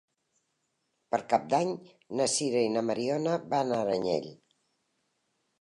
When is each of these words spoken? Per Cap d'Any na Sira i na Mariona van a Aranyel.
Per 1.15 1.19
Cap 1.33 1.45
d'Any 1.51 1.75
na 2.21 2.27
Sira 2.37 2.65
i 2.71 2.73
na 2.79 2.85
Mariona 2.89 3.39
van 3.55 3.77
a 3.77 3.79
Aranyel. 3.85 4.29